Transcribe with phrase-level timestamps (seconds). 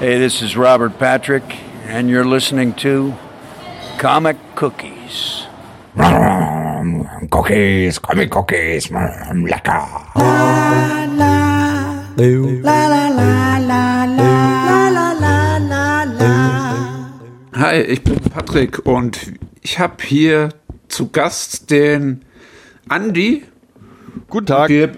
[0.00, 1.44] Hey, this is Robert Patrick,
[1.84, 3.12] and you're listening to
[3.98, 5.44] Comic Cookies.
[7.30, 9.84] Cookies, Comic Cookies, mm, lecker.
[17.52, 20.48] Hi, ich bin Patrick und ich habe hier
[20.88, 22.24] zu Gast den
[22.88, 23.44] Andi.
[24.30, 24.70] Guten Tag.
[24.70, 24.92] Wir,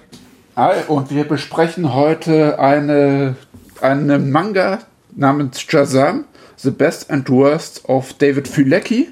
[0.55, 3.35] Hi, und wir besprechen heute eine,
[3.81, 4.79] einen Manga
[5.15, 6.25] namens Shazam,
[6.57, 9.09] The Best and Worst of David Fulecki.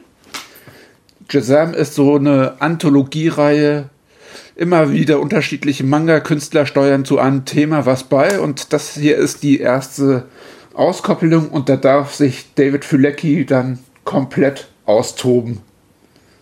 [1.28, 3.88] Shazam ist so eine Anthologiereihe.
[4.56, 9.58] Immer wieder unterschiedliche Manga-Künstler steuern zu einem Thema was bei und das hier ist die
[9.58, 10.26] erste
[10.74, 15.60] Auskopplung und da darf sich David Fulecki dann komplett austoben.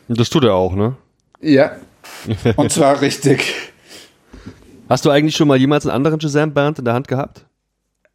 [0.08, 0.96] Das tut er auch, ne?
[1.40, 1.72] Ja.
[2.56, 3.54] Und zwar richtig.
[4.88, 7.44] Hast du eigentlich schon mal jemals einen anderen Shazam-Band in der Hand gehabt?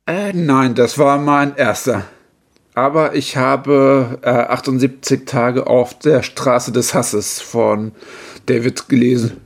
[0.05, 2.03] Äh, nein, das war mein erster.
[2.75, 7.93] Aber ich habe äh, 78 Tage auf der Straße des Hasses von
[8.47, 9.39] David gelesen.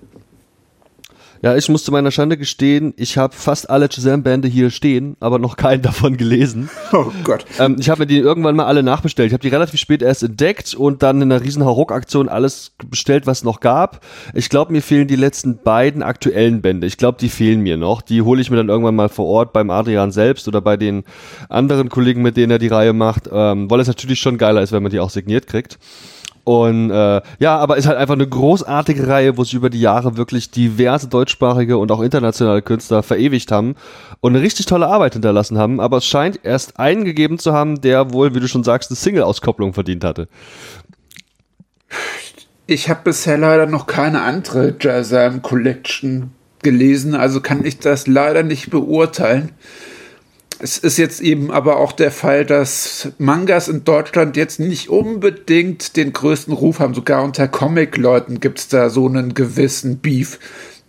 [1.42, 5.40] Ja, ich muss zu meiner Schande gestehen, ich habe fast alle Shazam-Bände hier stehen, aber
[5.40, 6.70] noch keinen davon gelesen.
[6.94, 7.46] Oh Gott.
[7.60, 9.28] Ähm, ich habe mir die irgendwann mal alle nachbestellt.
[9.28, 13.28] Ich habe die relativ spät erst entdeckt und dann in einer riesen Hauruck-Aktion alles bestellt,
[13.28, 14.06] was noch gab.
[14.34, 16.88] Ich glaube, mir fehlen die letzten beiden aktuellen Bände.
[16.88, 18.02] Ich glaube, die fehlen mir noch.
[18.02, 21.04] Die hole ich mir dann irgendwann mal vor Ort beim Adrian selbst oder bei den
[21.50, 24.72] anderen Kollegen, mit denen er die Reihe macht, ähm, weil es natürlich schon geiler ist,
[24.72, 25.78] wenn man die auch signiert kriegt.
[26.48, 30.16] Und äh, ja, aber ist halt einfach eine großartige Reihe, wo sich über die Jahre
[30.16, 33.76] wirklich diverse deutschsprachige und auch internationale Künstler verewigt haben
[34.22, 35.82] und eine richtig tolle Arbeit hinterlassen haben.
[35.82, 38.96] Aber es scheint erst einen gegeben zu haben, der wohl, wie du schon sagst, eine
[38.96, 40.30] Single-Auskopplung verdient hatte.
[42.66, 46.32] Ich habe bisher leider noch keine andere Shazam Collection
[46.64, 49.52] gelesen, also kann ich das leider nicht beurteilen.
[50.60, 55.96] Es ist jetzt eben aber auch der Fall, dass Mangas in Deutschland jetzt nicht unbedingt
[55.96, 56.96] den größten Ruf haben.
[56.96, 60.40] Sogar unter Comic-Leuten gibt es da so einen gewissen Beef.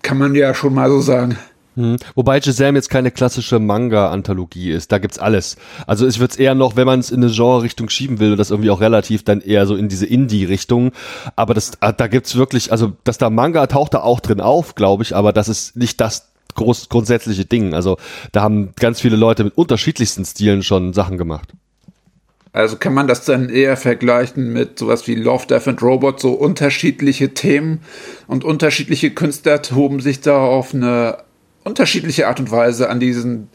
[0.03, 1.37] Kann man ja schon mal so sagen.
[1.79, 1.97] Hm.
[2.15, 4.91] Wobei Shazam jetzt keine klassische Manga-Anthologie ist.
[4.91, 5.57] Da gibt's alles.
[5.87, 8.39] Also ich würde es eher noch, wenn man es in eine Genre-Richtung schieben will, und
[8.39, 10.93] das irgendwie auch relativ, dann eher so in diese Indie-Richtung.
[11.37, 15.03] Aber das, da gibt's wirklich, also dass da Manga taucht da auch drin auf, glaube
[15.03, 17.75] ich, aber das ist nicht das groß, grundsätzliche Ding.
[17.75, 17.97] Also
[18.33, 21.55] da haben ganz viele Leute mit unterschiedlichsten Stilen schon Sachen gemacht.
[22.53, 26.33] Also kann man das dann eher vergleichen mit sowas wie Love, Death and Robot, so
[26.33, 27.81] unterschiedliche Themen
[28.27, 31.19] und unterschiedliche Künstler hoben sich da auf eine
[31.65, 33.49] unterschiedliche Art und Weise an diesen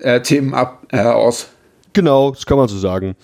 [0.00, 1.48] äh, Themen ab, äh, aus.
[1.92, 3.16] Genau, das kann man so sagen.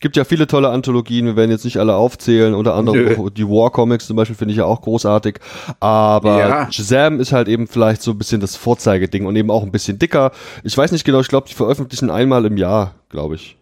[0.00, 3.30] Gibt ja viele tolle Anthologien, wir werden jetzt nicht alle aufzählen, unter anderem Nö.
[3.30, 5.38] die War Comics zum Beispiel finde ich ja auch großartig,
[5.80, 6.72] aber Ja.
[6.72, 9.98] Shazam ist halt eben vielleicht so ein bisschen das Vorzeigeding und eben auch ein bisschen
[9.98, 10.32] dicker.
[10.64, 13.56] Ich weiß nicht genau, ich glaube, die veröffentlichen einmal im Jahr, glaube ich.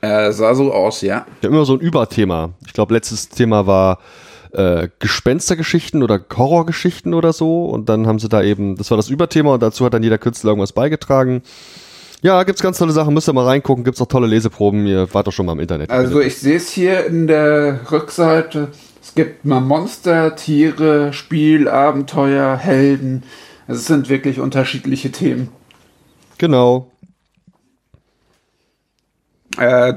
[0.00, 1.26] Äh, sah so aus, ja.
[1.42, 2.50] Ja, immer so ein Überthema.
[2.66, 3.98] Ich glaube, letztes Thema war
[4.52, 9.08] äh, Gespenstergeschichten oder Horrorgeschichten oder so und dann haben sie da eben, das war das
[9.08, 11.42] Überthema und dazu hat dann jeder Künstler irgendwas beigetragen.
[12.22, 15.26] Ja, gibt's ganz tolle Sachen, müsst ihr mal reingucken, gibt's auch tolle Leseproben, ihr wart
[15.26, 15.90] doch schon mal im Internet.
[15.90, 18.68] Also ich sehe es hier in der Rückseite.
[19.02, 23.24] Es gibt mal Monster, Tiere, Spiel, Abenteuer, Helden.
[23.66, 25.48] Also es sind wirklich unterschiedliche Themen.
[26.38, 26.92] Genau.
[29.58, 29.94] Äh,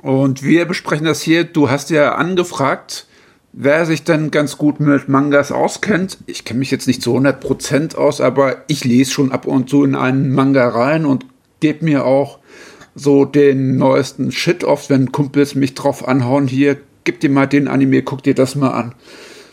[0.00, 1.44] und wir besprechen das hier.
[1.44, 3.06] Du hast ja angefragt,
[3.52, 6.16] wer sich denn ganz gut mit Mangas auskennt.
[6.24, 9.84] Ich kenne mich jetzt nicht zu 100% aus, aber ich lese schon ab und zu
[9.84, 11.26] in einen Manga rein und
[11.64, 12.40] gebe mir auch
[12.94, 16.46] so den neuesten Shit oft, wenn Kumpels mich drauf anhauen.
[16.46, 18.94] Hier, gib dir mal den Anime, guck dir das mal an.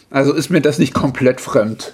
[0.10, 1.94] Also ist mir das nicht komplett fremd.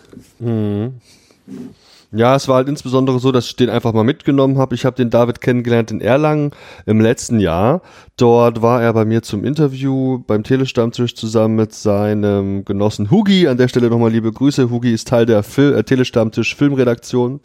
[2.12, 4.74] Ja, es war halt insbesondere so, dass ich den einfach mal mitgenommen habe.
[4.74, 6.50] Ich habe den David kennengelernt in Erlangen
[6.88, 7.84] im letzten Jahr.
[8.16, 13.48] Dort war er bei mir zum Interview beim Telestammtisch zusammen mit seinem Genossen Hugi.
[13.48, 14.72] An der Stelle nochmal liebe Grüße.
[14.72, 17.40] Hugi ist Teil der Fil äh, Telestammtisch Filmredaktion.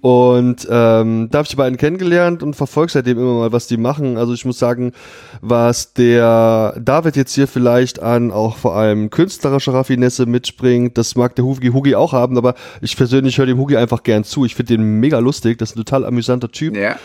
[0.00, 3.76] Und ähm, da habe ich die beiden kennengelernt und verfolge seitdem immer mal, was die
[3.76, 4.16] machen.
[4.16, 4.92] Also ich muss sagen,
[5.40, 11.34] was der David jetzt hier vielleicht an auch vor allem künstlerischer Raffinesse mitbringt, das mag
[11.36, 14.44] der Hugi, Hugi auch haben, aber ich persönlich höre dem Hugi einfach gern zu.
[14.44, 16.76] Ich finde den mega lustig, das ist ein total amüsanter Typ.
[16.76, 16.96] Ja.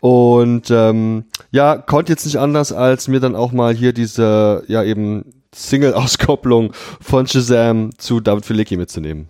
[0.00, 4.82] Und ähm, ja, konnte jetzt nicht anders, als mir dann auch mal hier diese, ja
[4.82, 5.24] eben
[5.54, 9.28] Single-Auskopplung von Shazam zu David Filicki mitzunehmen.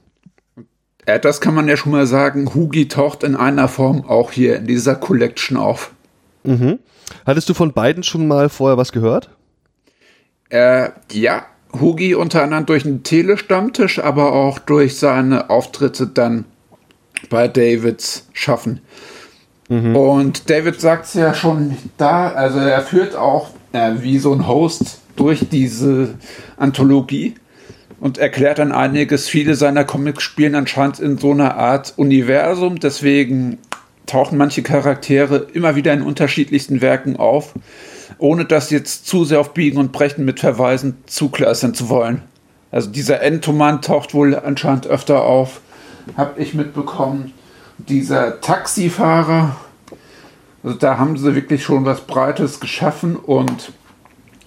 [1.06, 2.54] Äh, das kann man ja schon mal sagen.
[2.54, 5.92] Hugi taucht in einer Form auch hier in dieser Collection auf.
[7.26, 9.30] Hattest du von beiden schon mal vorher was gehört?
[10.48, 11.46] Äh, ja,
[11.78, 16.44] Hugi unter anderem durch einen Telestammtisch, aber auch durch seine Auftritte dann
[17.28, 18.80] bei Davids Schaffen.
[19.94, 24.48] Und David sagt es ja schon da, also er führt auch äh, wie so ein
[24.48, 26.14] Host durch diese
[26.56, 27.36] Anthologie
[28.00, 29.28] und erklärt dann einiges.
[29.28, 33.58] Viele seiner Comics spielen anscheinend in so einer Art Universum, deswegen
[34.06, 37.54] tauchen manche Charaktere immer wieder in unterschiedlichsten Werken auf,
[38.18, 42.22] ohne das jetzt zu sehr auf Biegen und Brechen mit Verweisen zuklassen zu wollen.
[42.72, 45.60] Also dieser Entoman taucht wohl anscheinend öfter auf,
[46.16, 47.32] habe ich mitbekommen.
[47.78, 49.56] Dieser Taxifahrer,
[50.62, 53.72] also da haben sie wirklich schon was Breites geschaffen und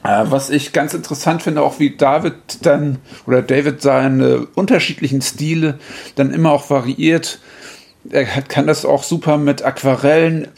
[0.03, 5.79] was ich ganz interessant finde, auch wie David dann oder David seine unterschiedlichen Stile
[6.15, 7.39] dann immer auch variiert.
[8.09, 10.49] Er kann das auch super mit Aquarellen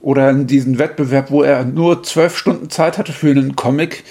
[0.00, 4.02] oder in diesem Wettbewerb, wo er nur zwölf Stunden Zeit hatte für einen Comic.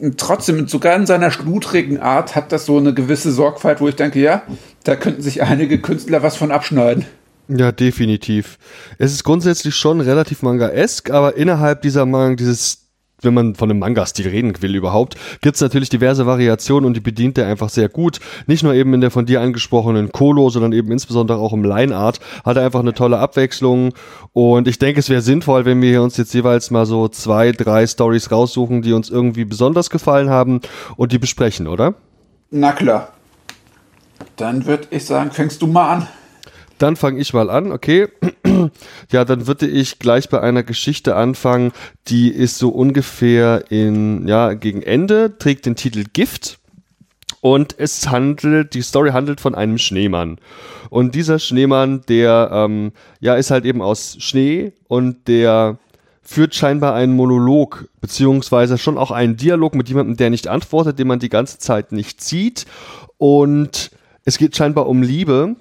[0.00, 3.96] Und trotzdem, sogar in seiner schludrigen Art, hat das so eine gewisse Sorgfalt, wo ich
[3.96, 4.42] denke, ja,
[4.82, 7.04] da könnten sich einige Künstler was von abschneiden.
[7.48, 8.58] Ja, definitiv.
[8.98, 12.89] Es ist grundsätzlich schon relativ manga-esk, aber innerhalb dieser Manga, dieses,
[13.22, 17.00] wenn man von einem Manga-Stil reden will überhaupt, gibt es natürlich diverse Variationen und die
[17.00, 18.20] bedient er einfach sehr gut.
[18.46, 22.20] Nicht nur eben in der von dir angesprochenen Kolo, sondern eben insbesondere auch im Line-Art
[22.44, 23.92] hat er einfach eine tolle Abwechslung
[24.32, 27.86] und ich denke, es wäre sinnvoll, wenn wir uns jetzt jeweils mal so zwei, drei
[27.86, 30.60] Stories raussuchen, die uns irgendwie besonders gefallen haben
[30.96, 31.94] und die besprechen, oder?
[32.50, 33.12] Na klar.
[34.36, 36.08] Dann würde ich sagen, fängst du mal an.
[36.80, 38.08] Dann fange ich mal an, okay.
[39.12, 41.72] ja, dann würde ich gleich bei einer Geschichte anfangen,
[42.08, 46.58] die ist so ungefähr in, ja, gegen Ende, trägt den Titel Gift.
[47.42, 50.38] Und es handelt, die Story handelt von einem Schneemann.
[50.88, 55.78] Und dieser Schneemann, der, ähm, ja, ist halt eben aus Schnee und der
[56.22, 61.08] führt scheinbar einen Monolog, beziehungsweise schon auch einen Dialog mit jemandem, der nicht antwortet, den
[61.08, 62.64] man die ganze Zeit nicht sieht.
[63.18, 63.90] Und
[64.24, 65.56] es geht scheinbar um Liebe.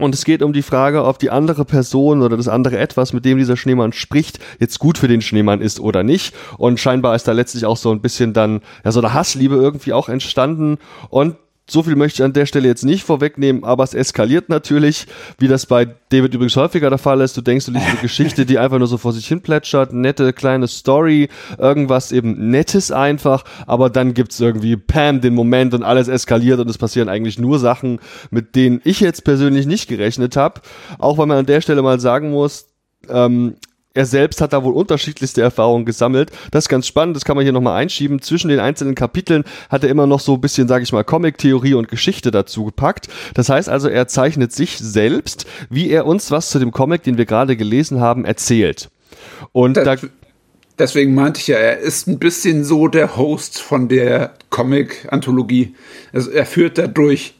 [0.00, 3.24] Und es geht um die Frage, ob die andere Person oder das andere Etwas, mit
[3.24, 6.34] dem dieser Schneemann spricht, jetzt gut für den Schneemann ist oder nicht.
[6.56, 9.92] Und scheinbar ist da letztlich auch so ein bisschen dann, ja, so eine Hassliebe irgendwie
[9.92, 10.78] auch entstanden.
[11.10, 11.36] Und
[11.70, 15.06] so viel möchte ich an der Stelle jetzt nicht vorwegnehmen, aber es eskaliert natürlich,
[15.38, 17.36] wie das bei David übrigens häufiger der Fall ist.
[17.36, 20.32] Du denkst, du liest eine Geschichte, die einfach nur so vor sich hin plätschert, nette
[20.32, 21.28] kleine Story,
[21.58, 26.68] irgendwas eben Nettes einfach, aber dann gibt's irgendwie Pam den Moment und alles eskaliert und
[26.68, 28.00] es passieren eigentlich nur Sachen,
[28.30, 30.60] mit denen ich jetzt persönlich nicht gerechnet habe.
[30.98, 32.66] Auch weil man an der Stelle mal sagen muss,
[33.08, 33.54] ähm,
[33.92, 36.30] er selbst hat da wohl unterschiedlichste Erfahrungen gesammelt.
[36.52, 38.22] Das ist ganz spannend, das kann man hier nochmal einschieben.
[38.22, 41.74] Zwischen den einzelnen Kapiteln hat er immer noch so ein bisschen, sage ich mal, Comic-Theorie
[41.74, 43.08] und Geschichte dazu gepackt.
[43.34, 47.18] Das heißt also, er zeichnet sich selbst, wie er uns was zu dem Comic, den
[47.18, 48.90] wir gerade gelesen haben, erzählt.
[49.52, 50.06] Und da, Das,
[50.78, 55.74] deswegen meinte ich ja, er ist ein bisschen so der Host von der Comic-Anthologie.
[56.12, 57.34] Also er führt da durch.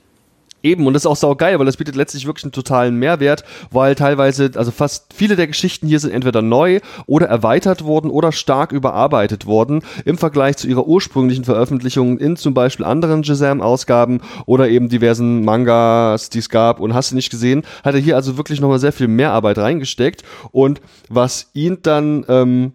[0.62, 3.95] Eben, und das ist auch saugeil, weil das bietet letztlich wirklich einen totalen Mehrwert, weil
[3.95, 8.73] teilweise, also fast viele der Geschichten hier sind entweder neu oder erweitert worden oder stark
[8.73, 14.89] überarbeitet worden im Vergleich zu ihrer ursprünglichen Veröffentlichung in zum Beispiel anderen Shazam-Ausgaben oder eben
[14.89, 18.61] diversen Mangas, die es gab und hast du nicht gesehen, hat er hier also wirklich
[18.61, 20.23] nochmal sehr viel Mehrarbeit reingesteckt.
[20.53, 22.73] Und was ihn dann, ähm,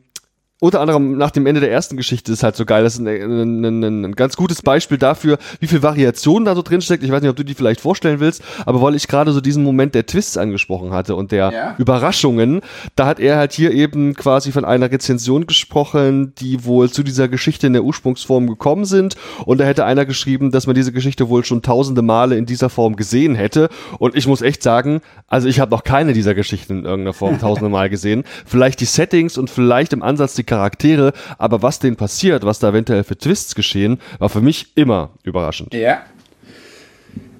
[0.61, 2.83] unter anderem nach dem Ende der ersten Geschichte ist halt so geil.
[2.83, 6.61] Das ist ein, ein, ein, ein ganz gutes Beispiel dafür, wie viel Variation da so
[6.61, 7.03] drin steckt.
[7.03, 9.63] Ich weiß nicht, ob du die vielleicht vorstellen willst, aber weil ich gerade so diesen
[9.63, 11.75] Moment der Twists angesprochen hatte und der Ja.
[11.77, 12.61] Überraschungen,
[12.95, 17.27] da hat er halt hier eben quasi von einer Rezension gesprochen, die wohl zu dieser
[17.27, 19.15] Geschichte in der Ursprungsform gekommen sind.
[19.45, 22.69] Und da hätte einer geschrieben, dass man diese Geschichte wohl schon tausende Male in dieser
[22.69, 23.67] Form gesehen hätte.
[23.99, 27.39] Und ich muss echt sagen, also ich habe noch keine dieser Geschichten in irgendeiner Form
[27.41, 28.23] tausende Mal gesehen.
[28.45, 32.69] Vielleicht die Settings und vielleicht im Ansatz die Charaktere, aber was denen passiert, was da
[32.69, 35.73] eventuell für Twists geschehen, war für mich immer überraschend.
[35.73, 36.03] Ja.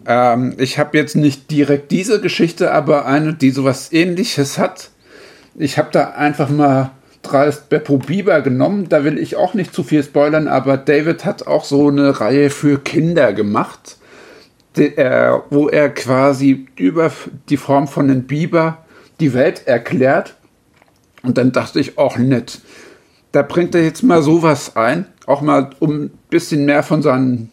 [0.05, 4.89] Ähm, ich habe jetzt nicht direkt diese Geschichte, aber eine, die sowas ähnliches hat.
[5.57, 6.91] Ich habe da einfach mal
[7.25, 8.87] dreist Beppo Bieber genommen.
[8.89, 12.49] Da will ich auch nicht zu viel spoilern, aber David hat auch so eine Reihe
[12.49, 13.97] für Kinder gemacht,
[14.75, 17.11] die, äh, wo er quasi über
[17.49, 18.85] die Form von einem Biber
[19.19, 20.35] die Welt erklärt.
[21.23, 22.59] Und dann dachte ich, auch nett.
[23.35, 27.51] Da bringt er jetzt mal sowas ein, auch mal um ein bisschen mehr von seinen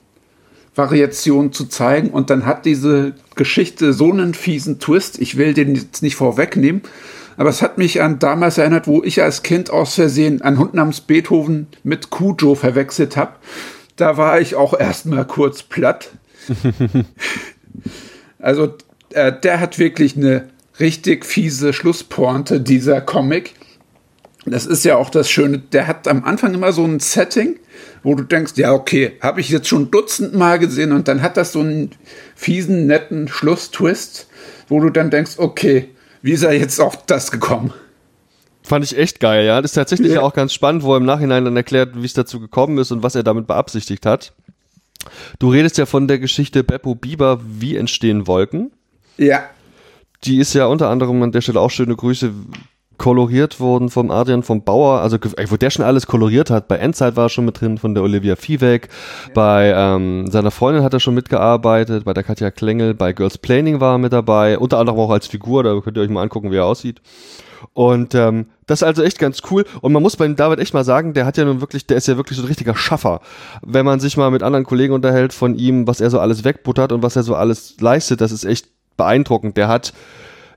[0.77, 2.11] Variationen zu zeigen.
[2.11, 5.21] Und dann hat diese Geschichte so einen fiesen Twist.
[5.21, 6.83] Ich will den jetzt nicht vorwegnehmen.
[7.37, 10.73] Aber es hat mich an damals erinnert, wo ich als Kind aus Versehen einen Hund
[10.73, 13.33] namens Beethoven mit Cujo verwechselt habe.
[13.97, 16.11] Da war ich auch erstmal kurz platt.
[18.39, 18.75] also
[19.11, 20.49] äh, der hat wirklich eine
[20.79, 23.57] richtig fiese Schlusspointe, dieser Comic.
[24.45, 27.61] Das ist ja auch das Schöne, der hat am Anfang immer so ein Setting,
[28.03, 31.53] wo du denkst, ja, okay, habe ich jetzt schon dutzendmal gesehen und dann hat das
[31.53, 31.91] so einen
[32.35, 34.27] fiesen, netten Schlusstwist,
[34.69, 35.89] wo du dann denkst, okay,
[36.25, 37.73] Wie ist er jetzt auf das gekommen?
[38.63, 39.61] Fand ich echt geil, ja.
[39.61, 40.23] Das ist tatsächlich Ja.
[40.23, 43.03] auch ganz spannend, wo er im Nachhinein dann erklärt, wie es dazu gekommen ist und
[43.03, 44.33] was er damit beabsichtigt hat.
[45.41, 48.71] Du redest ja von der Geschichte Beppo Bieber, wie entstehen Wolken.
[49.19, 49.43] Ja.
[50.23, 52.33] Die ist ja unter anderem an der Stelle auch schöne Grüße
[52.99, 55.19] koloriert worden vom Adrian vom Bauer, also
[55.49, 56.69] wo der schon alles koloriert hat.
[56.69, 58.89] Bei Endzeit war er schon mit drin, von der Olivia Viehweg.
[59.35, 63.81] Bei ähm, seiner Freundin hat er schon mitgearbeitet, bei der Katja Klengel, bei Girls Planning
[63.81, 66.51] war er mit dabei, unter anderem auch als Figur, da könnt ihr euch mal angucken,
[66.51, 67.01] wie er aussieht.
[67.75, 69.65] Und ähm, das ist also echt ganz cool.
[69.81, 72.09] Und man muss beim David echt mal sagen, der hat ja nun wirklich, der ist
[72.09, 73.21] ja wirklich so ein richtiger Schaffer.
[73.63, 76.93] Wenn man sich mal mit anderen Kollegen unterhält von ihm, was er so alles wegbuttert
[76.93, 79.57] und was er so alles leistet, das ist echt beeindruckend.
[79.57, 79.93] Der hat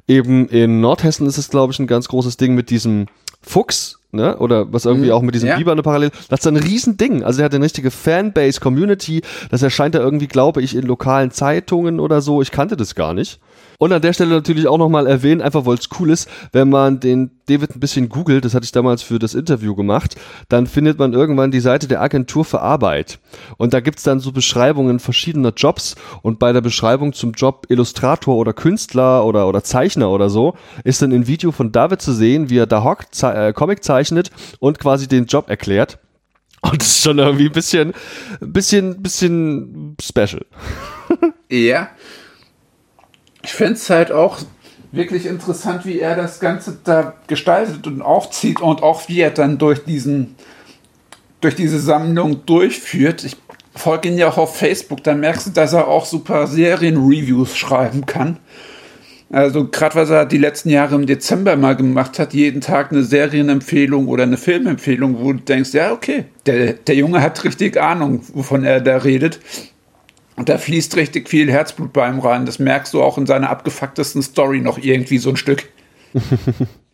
[0.07, 3.07] eben in Nordhessen ist es, glaube ich, ein ganz großes Ding mit diesem
[3.41, 4.37] Fuchs, ne?
[4.37, 5.57] Oder was irgendwie auch mit diesem ja.
[5.57, 6.11] Biber eine Parallel.
[6.29, 7.23] Das ist ein Riesending.
[7.23, 9.21] Also er hat eine richtige Fanbase, Community.
[9.51, 12.41] Das erscheint da irgendwie, glaube ich, in lokalen Zeitungen oder so.
[12.41, 13.39] Ich kannte das gar nicht.
[13.77, 16.99] Und an der Stelle natürlich auch nochmal erwähnen, einfach weil es cool ist, wenn man
[16.99, 20.15] den David ein bisschen googelt, das hatte ich damals für das Interview gemacht,
[20.49, 23.19] dann findet man irgendwann die Seite der Agentur für Arbeit.
[23.57, 28.35] Und da gibt's dann so Beschreibungen verschiedener Jobs und bei der Beschreibung zum Job Illustrator
[28.35, 32.49] oder Künstler oder, oder Zeichner oder so, ist dann ein Video von David zu sehen,
[32.49, 34.04] wie er da hockt, äh, Comic zeichnet
[34.59, 35.99] und quasi den Job erklärt.
[36.61, 37.93] Und das ist schon irgendwie ein bisschen,
[38.39, 40.45] bisschen, bisschen special.
[41.49, 41.89] Ja.
[43.43, 44.39] Ich fände es halt auch
[44.91, 49.59] wirklich interessant, wie er das Ganze da gestaltet und aufzieht und auch wie er dann
[49.59, 50.35] durch diesen
[51.41, 53.23] durch diese Sammlung durchführt.
[53.23, 53.37] Ich
[53.75, 58.05] folge ihn ja auch auf Facebook, da merkst du, dass er auch super Serienreviews schreiben
[58.05, 58.39] kann.
[59.29, 63.03] Also gerade was er die letzten Jahre im Dezember mal gemacht hat, jeden Tag eine
[63.03, 68.21] Serienempfehlung oder eine Filmempfehlung, wo du denkst, ja, okay, der, der Junge hat richtig Ahnung,
[68.33, 69.39] wovon er da redet.
[70.35, 72.45] Und da fließt richtig viel Herzblut bei ihm rein.
[72.45, 75.69] Das merkst du auch in seiner abgefucktesten Story noch irgendwie so ein Stück.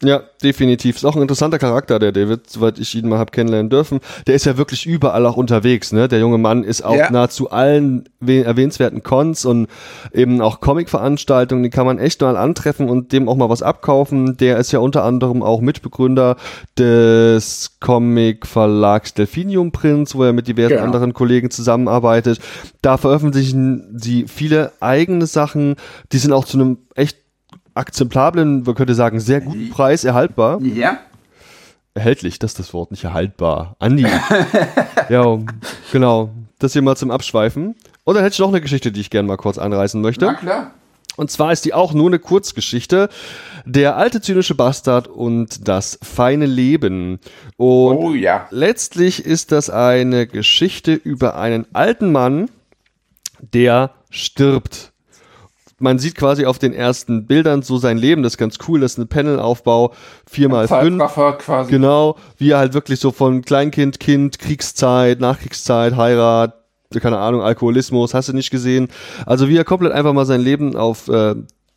[0.00, 0.94] Ja, definitiv.
[0.94, 3.98] Ist auch ein interessanter Charakter, der David, soweit ich ihn mal hab kennenlernen dürfen.
[4.28, 6.06] Der ist ja wirklich überall auch unterwegs, ne?
[6.06, 7.10] Der junge Mann ist auf Ja.
[7.10, 9.66] nahezu allen we- erwähnenswerten Cons und
[10.12, 14.36] eben auch Comic-Veranstaltungen, die kann man echt mal antreffen und dem auch mal was abkaufen.
[14.36, 16.36] Der ist ja unter anderem auch Mitbegründer
[16.78, 20.84] des Comic-Verlags Delphinium Prince, wo er mit diversen Genau.
[20.84, 22.38] anderen Kollegen zusammenarbeitet.
[22.82, 25.74] Da veröffentlichen sie viele eigene Sachen,
[26.12, 27.16] die sind auch zu einem echt
[27.78, 30.60] akzeptablen, man könnte sagen, sehr guten Preis erhaltbar.
[30.62, 30.98] Ja.
[31.94, 33.76] Erhältlich, das ist das Wort, nicht erhaltbar.
[33.78, 34.06] Andi.
[35.08, 35.38] ja,
[35.92, 36.30] genau.
[36.58, 37.74] Das hier mal zum Abschweifen.
[38.04, 40.26] Und dann hätte ich noch eine Geschichte, die ich gerne mal kurz anreißen möchte.
[40.26, 40.70] Na klar.
[41.16, 43.08] Und zwar ist die auch nur eine Kurzgeschichte.
[43.64, 47.18] Der alte zynische Bastard und das feine Leben.
[47.56, 48.46] Und Oh ja.
[48.50, 52.48] letztlich ist das eine Geschichte über einen alten Mann,
[53.40, 54.92] der stirbt.
[55.78, 58.92] Man sieht quasi auf den ersten Bildern so sein Leben, das ist ganz cool, das
[58.92, 59.94] ist ein Panelaufbau,
[60.32, 60.66] 4x5.
[60.66, 61.70] Zeitraffer quasi.
[61.70, 66.54] Genau, wie er halt wirklich so von Kleinkind, Kind, Kriegszeit, Nachkriegszeit, Heirat,
[67.00, 68.88] keine Ahnung, Alkoholismus, hast du nicht gesehen.
[69.26, 71.34] Also wie er komplett einfach mal sein Leben auf äh,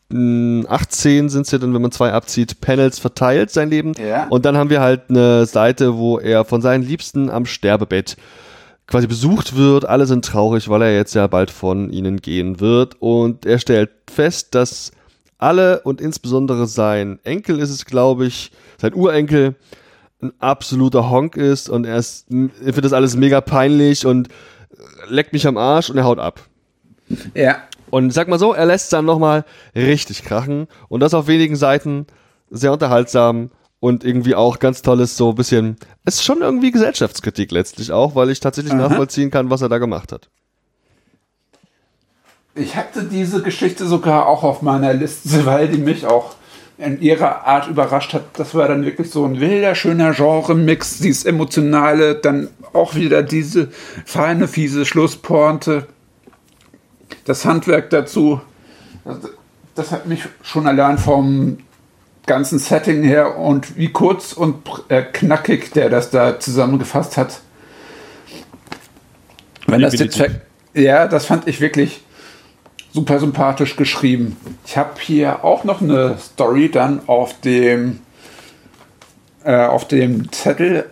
[0.09, 3.93] mh, 18 sind es ja dann, wenn man zwei abzieht, Panels verteilt, sein Leben.
[3.99, 4.27] Ja.
[4.29, 8.17] Und dann haben wir halt eine Seite, wo er von seinen Liebsten am Sterbebett
[8.91, 9.85] quasi besucht wird.
[9.85, 12.97] Alle sind traurig, weil er jetzt ja bald von ihnen gehen wird.
[12.99, 14.91] Und er stellt fest, dass
[15.37, 19.55] alle und insbesondere sein Enkel ist es, glaube ich, sein Urenkel,
[20.21, 24.27] ein absoluter Honk ist und er, ist, er findet das alles mega peinlich und
[25.07, 26.41] leckt mich am Arsch und er haut ab.
[27.33, 27.57] Ja.
[27.89, 32.05] Und sag mal so, er lässt dann nochmal richtig krachen und das auf wenigen Seiten,
[32.51, 33.49] sehr unterhaltsam
[33.81, 38.15] und irgendwie auch ganz tolles, so ein bisschen, es ist schon irgendwie Gesellschaftskritik letztlich auch,
[38.15, 40.29] weil ich tatsächlich nachvollziehen kann, was er da gemacht hat.
[42.53, 46.35] Ich hatte diese Geschichte sogar auch auf meiner Liste, weil die mich auch
[46.77, 48.23] in ihrer Art überrascht hat.
[48.33, 53.69] Das war dann wirklich so ein wilder, schöner Genre-Mix, dieses Emotionale, dann auch wieder diese
[54.05, 55.87] feine, fiese Schlussporte,
[57.25, 58.41] das Handwerk dazu.
[59.73, 61.57] Das hat mich schon allein vom
[62.25, 64.57] ganzen Setting her und wie kurz und
[64.89, 67.41] äh, knackig der das da zusammengefasst hat.
[69.67, 70.21] Wenn das jetzt
[70.73, 72.01] ja, das fand ich wirklich
[72.93, 74.37] super sympathisch geschrieben.
[74.65, 77.99] Ich habe hier auch noch eine Story dann auf dem
[79.43, 80.85] äh, auf dem Zettel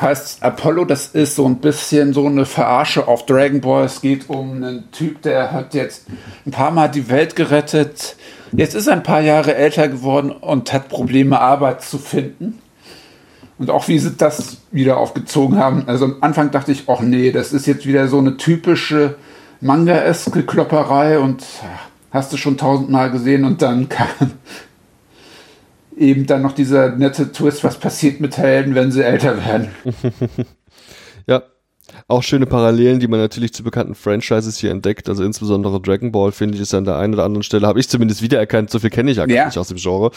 [0.00, 3.84] heißt Apollo, das ist so ein bisschen so eine Verarsche auf Dragon Ball.
[3.84, 6.06] Es geht um einen Typ, der hat jetzt
[6.44, 8.16] ein paar Mal die Welt gerettet.
[8.52, 12.58] Jetzt ist er ein paar Jahre älter geworden und hat Probleme, Arbeit zu finden.
[13.58, 15.84] Und auch wie sie das wieder aufgezogen haben.
[15.86, 19.16] Also am Anfang dachte ich, ach nee, das ist jetzt wieder so eine typische
[19.60, 21.44] Manga-eske Klopperei und
[22.10, 24.08] hast du schon tausendmal gesehen und dann kam
[25.96, 29.68] eben dann noch dieser nette Twist, was passiert mit Helden, wenn sie älter werden.
[32.08, 35.08] Auch schöne Parallelen, die man natürlich zu bekannten Franchises hier entdeckt.
[35.08, 37.88] Also insbesondere Dragon Ball, finde ich, ist an der einen oder anderen Stelle, habe ich
[37.88, 40.10] zumindest wiedererkannt, so viel kenne ich ja gar nicht aus dem Genre,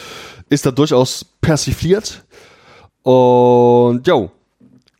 [0.50, 2.24] ist da durchaus persifliert.
[3.04, 4.32] Und jo,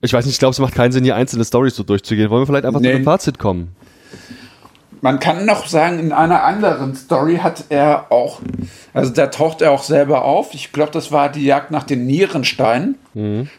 [0.02, 2.30] ich weiß nicht, ich glaube, es macht keinen Sinn, hier einzelne Stories so durchzugehen.
[2.30, 2.90] Wollen wir vielleicht einfach Nee.
[2.92, 3.76] zu einem Fazit kommen?
[5.06, 8.40] Man kann noch sagen, in einer anderen Story hat er auch,
[8.92, 10.56] also da taucht er auch selber auf.
[10.56, 12.96] Ich glaube, das war die Jagd nach den Nierensteinen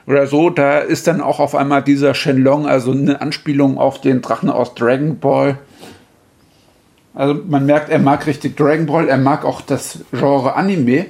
[0.08, 0.50] oder so.
[0.50, 4.74] Da ist dann auch auf einmal dieser Shenlong, also eine Anspielung auf den Drachen aus
[4.74, 5.58] Dragon Ball.
[7.14, 11.06] Also man merkt, er mag richtig Dragon Ball, er mag auch das Genre Anime.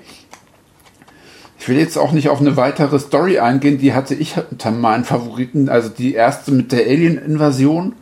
[1.58, 5.04] Ich will jetzt auch nicht auf eine weitere Story eingehen, die hatte ich unter meinen
[5.04, 7.94] Favoriten, also die erste mit der Alien-Invasion.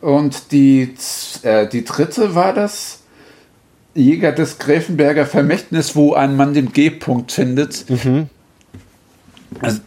[0.00, 0.94] Und die,
[1.42, 3.00] äh, die dritte war das
[3.94, 7.86] Jäger des Gräfenberger Vermächtnis, wo ein Mann den G-Punkt findet.
[9.60, 9.80] Also,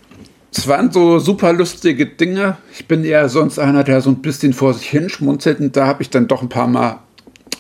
[0.52, 2.58] es waren so super lustige Dinge.
[2.74, 5.86] Ich bin eher sonst einer, der so ein bisschen vor sich hin schmunzelt und da
[5.86, 7.00] habe ich dann doch ein paar Mal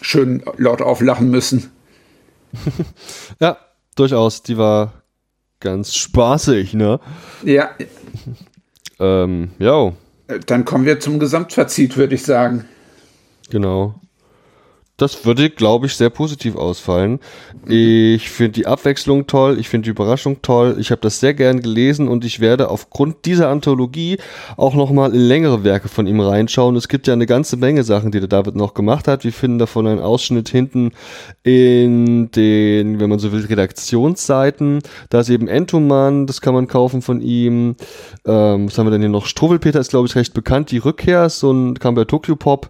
[0.02, 1.72] schön laut auflachen müssen.
[3.40, 3.58] Ja,
[3.96, 4.42] durchaus.
[4.42, 4.94] Die war
[5.60, 7.00] ganz spaßig, ne?
[7.44, 7.70] Ja,
[9.00, 9.92] Ähm, äh,
[10.46, 12.66] dann kommen wir zum Gesamtfazit, würde ich sagen.
[13.50, 14.00] genau.
[15.00, 17.20] Das würde, glaube ich, sehr positiv ausfallen.
[17.68, 20.76] Ich finde die Abwechslung toll, ich finde die Überraschung toll.
[20.80, 24.18] Ich habe das sehr gern gelesen und ich werde aufgrund dieser Anthologie
[24.58, 26.76] auch nochmal in längere Werke von ihm reinschauen.
[26.76, 29.24] Es gibt ja eine ganze Menge Sachen, die der David noch gemacht hat.
[29.24, 30.92] Wir finden davon einen Ausschnitt hinten
[31.44, 34.82] in den, wenn man so will, Redaktionsseiten.
[35.10, 37.76] Da ist eben Entoman, das kann man kaufen von ihm.
[38.26, 39.26] Ähm, was haben wir denn hier noch?
[39.26, 40.72] Struwwelpeter ist, glaube ich, recht bekannt.
[40.72, 42.70] Die Rückkehr ist so ein, kam bei Tokyo Pop.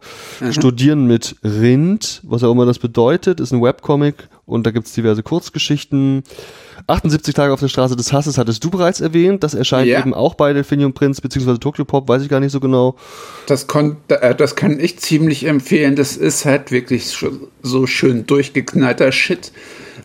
[0.51, 5.23] Studieren mit Rind, was auch immer das bedeutet, ist ein Webcomic und da gibt's diverse
[5.23, 6.23] Kurzgeschichten.
[6.87, 9.43] 78 Tage auf der Straße des Hasses hattest du bereits erwähnt.
[9.43, 9.99] Das erscheint Ja.
[9.99, 12.95] eben auch bei Delphinium Prince beziehungsweise Tokyo Pop, weiß ich gar nicht so genau.
[13.47, 15.95] Das, kon äh, das kann ich ziemlich empfehlen.
[15.95, 17.15] Das ist halt wirklich
[17.61, 19.51] so schön durchgeknallter Shit,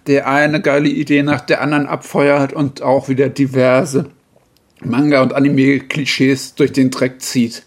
[0.06, 4.10] der eine geile Idee nach der anderen abfeuert und auch wieder diverse
[4.82, 7.64] Manga- und Anime-Klischees durch den Dreck zieht.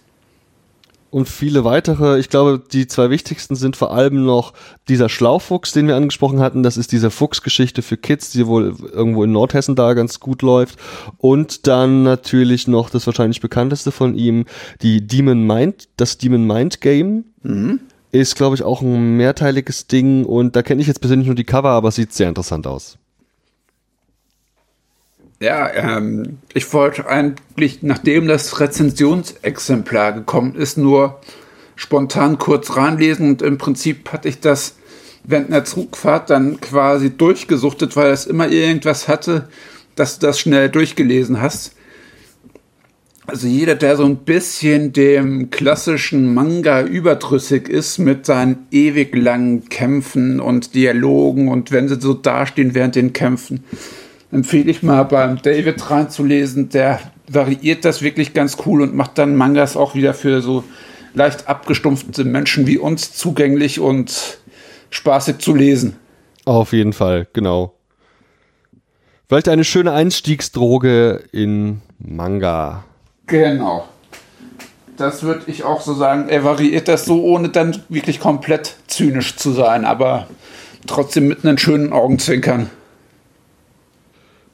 [1.09, 2.19] Und viele weitere.
[2.19, 4.53] Ich glaube, die zwei wichtigsten sind vor allem noch
[4.89, 6.63] dieser Schlaufuchs, den wir angesprochen hatten.
[6.63, 10.77] Das ist diese Fuchsgeschichte für Kids, die wohl irgendwo in Nordhessen da ganz gut läuft.
[11.17, 14.45] Und dann natürlich noch das wahrscheinlich bekannteste von ihm,
[14.81, 17.25] die Demon Mind, das Demon Mind Game.
[18.11, 21.43] Ist, glaube ich, auch ein mehrteiliges Ding und da kenne ich jetzt persönlich nur die
[21.43, 22.97] Cover, aber sieht sehr interessant aus.
[25.39, 31.21] Ja, ähm, ich wollte eigentlich, nachdem das Rezensionsexemplar gekommen ist, nur
[31.76, 34.76] spontan kurz reinlesen und im Prinzip hatte ich das
[35.23, 39.47] während einer Zugfahrt dann quasi durchgesuchtet, weil es immer irgendwas hatte,
[39.95, 41.73] dass du das schnell durchgelesen hast.
[43.28, 49.67] Also jeder, der so ein bisschen dem klassischen Manga überdrüssig ist mit seinen ewig langen
[49.67, 53.65] Kämpfen und Dialogen und wenn sie so dastehen während den Kämpfen,
[54.31, 56.69] empfehle ich mal beim David reinzulesen.
[56.69, 60.63] Der variiert das wirklich ganz cool und macht dann Mangas auch wieder für so
[61.13, 64.39] leicht abgestumpfte Menschen wie uns zugänglich und
[64.89, 65.97] spaßig zu lesen.
[66.45, 67.73] Auf jeden Fall, genau.
[69.27, 72.85] Vielleicht eine schöne Einstiegsdroge in Manga.
[73.25, 73.85] Genau.
[74.95, 76.29] Das würde ich auch so sagen.
[76.29, 80.27] Er variiert das so, ohne dann wirklich komplett zynisch zu sein, aber
[80.87, 82.69] trotzdem mit einem schönen Augenzwinkern.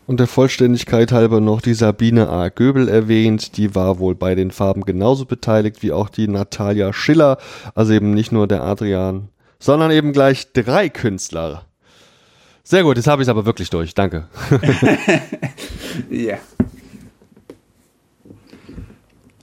[0.05, 2.49] Und der Vollständigkeit halber noch die Sabine A.
[2.49, 3.57] Göbel erwähnt.
[3.57, 7.37] Die war wohl bei den Farben genauso beteiligt wie auch die Natalia Schiller.
[7.73, 11.65] Also eben nicht nur der Adrian, sondern eben gleich drei Künstler.
[12.65, 13.93] Sehr gut, jetzt habe ich es aber wirklich durch.
[13.93, 14.27] Danke.
[16.09, 16.37] Ja.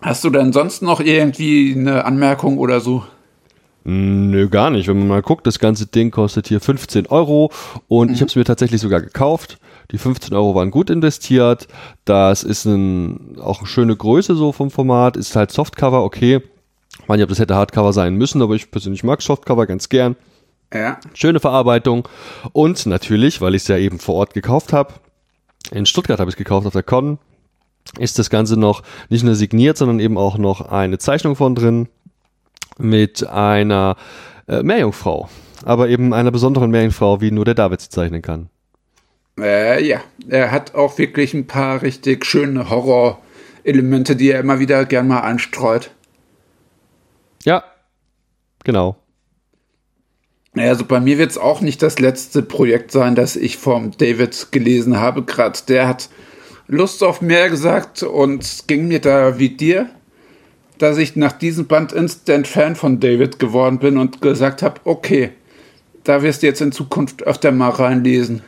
[0.00, 3.04] Hast du denn sonst noch irgendwie eine Anmerkung oder so?
[3.84, 4.88] Nö, gar nicht.
[4.88, 7.50] Wenn man mal guckt, das ganze Ding kostet hier 15 Euro
[7.88, 9.58] und ich habe es mir tatsächlich sogar gekauft.
[9.90, 11.66] Die 15 Euro waren gut investiert.
[12.04, 15.16] Das ist ein, auch eine schöne Größe so vom Format.
[15.16, 16.42] Ist halt Softcover, okay.
[17.00, 20.16] Ich meine, das hätte Hardcover sein müssen, aber ich persönlich mag Softcover ganz gern.
[20.72, 20.98] Ja.
[21.14, 22.06] Schöne Verarbeitung.
[22.52, 24.94] Und natürlich, weil ich es ja eben vor Ort gekauft habe,
[25.72, 27.18] in Stuttgart habe ich es gekauft auf der Con,
[27.98, 31.88] ist das Ganze noch nicht nur signiert, sondern eben auch noch eine Zeichnung von drin
[32.80, 33.96] mit einer
[34.48, 35.28] äh, Meerjungfrau.
[35.64, 38.48] Aber eben einer besonderen Meerjungfrau, wie nur der David sie zeichnen kann.
[39.38, 40.00] Äh, ja.
[40.28, 45.20] Er hat auch wirklich ein paar richtig schöne Horror-Elemente, die er immer wieder gern mal
[45.20, 45.90] einstreut.
[47.44, 47.64] Ja,
[48.64, 48.96] genau.
[50.56, 54.48] Also bei mir wird es auch nicht das letzte Projekt sein, das ich vom David
[54.50, 55.22] gelesen habe.
[55.22, 56.08] Gerade der hat
[56.66, 59.88] Lust auf mehr gesagt und ging mir da wie dir,
[60.80, 65.30] dass ich nach diesem Band instant Fan von David geworden bin und gesagt habe, okay,
[66.04, 68.42] da wirst du jetzt in Zukunft öfter mal reinlesen.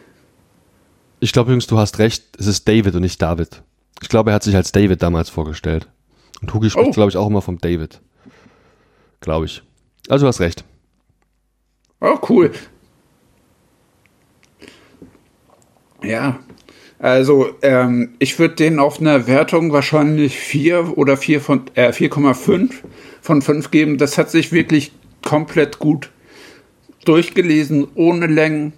[1.20, 3.62] Ich glaube übrigens, du hast recht, es ist David und nicht David.
[4.00, 5.88] Ich glaube, er hat sich als David damals vorgestellt.
[6.40, 6.92] Und Hugi spricht, Oh.
[6.92, 8.00] glaube ich, auch immer vom David.
[9.20, 9.62] Glaube ich.
[10.08, 10.64] Also du hast recht.
[12.00, 12.50] Oh, cool.
[16.02, 16.40] Ja,
[17.02, 22.70] also ähm, ich würde den auf einer Wertung wahrscheinlich 4 oder 4 von äh, 4,5
[23.20, 23.98] von 5 geben.
[23.98, 24.92] Das hat sich wirklich
[25.26, 26.10] komplett gut
[27.04, 28.72] durchgelesen, ohne Längen.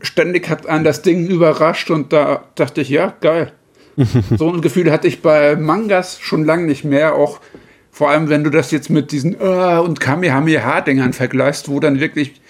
[0.00, 3.52] Ständig hat einen das Ding überrascht und da dachte ich, ja, geil.
[4.38, 7.14] so ein Gefühl hatte ich bei Mangas schon lange nicht mehr.
[7.14, 7.40] Auch
[7.90, 12.40] vor allem, wenn du das jetzt mit diesen äh, und Kamehameha-Dingern vergleichst, wo dann wirklich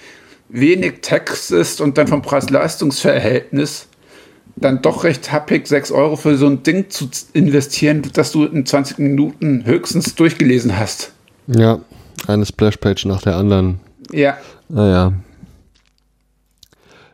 [0.53, 3.89] wenig Text ist und dann vom Preis-Leistungs-Verhältnis
[4.57, 8.67] dann doch recht happig, 6 Euro für so ein Ding zu investieren, das du in
[8.67, 11.13] 20 Minuten höchstens durchgelesen hast.
[11.47, 11.81] Ja,
[12.27, 13.81] eine Splashpage nach der anderen.
[14.13, 14.37] Ja.
[14.69, 15.15] Naja.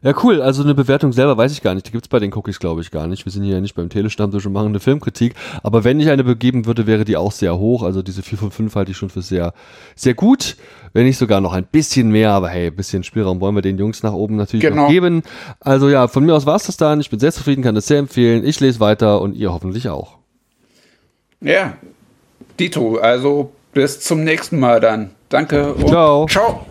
[0.02, 0.40] Ja, cool.
[0.40, 1.86] Also eine Bewertung selber weiß ich gar nicht.
[1.88, 3.24] Die gibt's bei den Cookies, glaube ich, gar nicht.
[3.24, 5.34] Wir sind hier ja nicht beim Telestammtisch und machen eine Filmkritik.
[5.62, 7.82] Aber wenn ich eine begeben würde, wäre die auch sehr hoch.
[7.82, 9.52] Also diese 4 von 5 halte ich schon für sehr,
[9.96, 10.56] sehr gut.
[10.92, 12.30] Wenn nicht sogar noch ein bisschen mehr.
[12.30, 14.82] Aber hey, ein bisschen Spielraum wollen wir den Jungs nach oben natürlich Genau.
[14.84, 15.22] noch geben.
[15.60, 17.00] Also ja, von mir aus war's das dann.
[17.00, 18.44] Ich bin sehr zufrieden, kann das sehr empfehlen.
[18.44, 20.18] Ich lese weiter und ihr hoffentlich auch.
[21.40, 21.74] Ja.
[22.58, 25.10] Dito, also bis zum nächsten Mal dann.
[25.28, 26.26] Danke und Ciao.
[26.26, 26.66] Ciao.